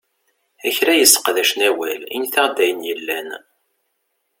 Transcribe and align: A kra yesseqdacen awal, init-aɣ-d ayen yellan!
A 0.67 0.69
kra 0.77 0.93
yesseqdacen 0.95 1.61
awal, 1.69 2.01
init-aɣ-d 2.15 2.57
ayen 2.63 2.81
yellan! 2.87 3.29